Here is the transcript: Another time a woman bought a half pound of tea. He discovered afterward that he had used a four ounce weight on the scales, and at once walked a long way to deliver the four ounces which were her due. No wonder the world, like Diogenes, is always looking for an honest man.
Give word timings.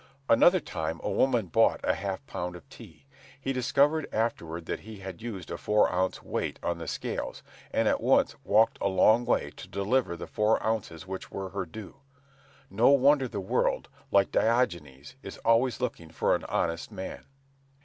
Another 0.27 0.59
time 0.59 0.99
a 1.03 1.11
woman 1.11 1.45
bought 1.45 1.79
a 1.83 1.93
half 1.93 2.25
pound 2.25 2.55
of 2.55 2.67
tea. 2.69 3.05
He 3.39 3.53
discovered 3.53 4.07
afterward 4.11 4.65
that 4.65 4.79
he 4.79 4.97
had 4.97 5.21
used 5.21 5.51
a 5.51 5.59
four 5.59 5.91
ounce 5.93 6.23
weight 6.23 6.57
on 6.63 6.79
the 6.79 6.87
scales, 6.87 7.43
and 7.71 7.87
at 7.87 8.01
once 8.01 8.35
walked 8.43 8.79
a 8.81 8.87
long 8.87 9.25
way 9.25 9.51
to 9.51 9.67
deliver 9.67 10.17
the 10.17 10.25
four 10.25 10.57
ounces 10.65 11.05
which 11.05 11.29
were 11.29 11.49
her 11.49 11.67
due. 11.67 11.97
No 12.71 12.89
wonder 12.89 13.27
the 13.27 13.39
world, 13.39 13.89
like 14.09 14.31
Diogenes, 14.31 15.17
is 15.21 15.37
always 15.45 15.79
looking 15.79 16.09
for 16.09 16.33
an 16.33 16.45
honest 16.45 16.91
man. 16.91 17.25